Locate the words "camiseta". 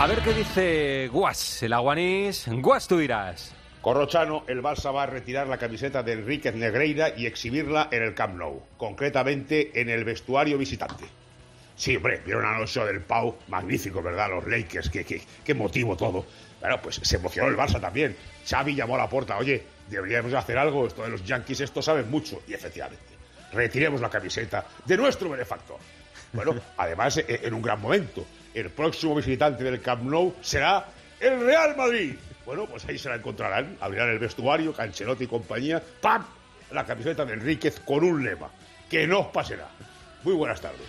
5.58-6.02, 24.08-24.64, 36.86-37.24